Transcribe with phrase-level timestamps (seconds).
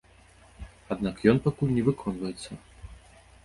[0.95, 2.51] Аднак ён пакуль не выконваецца.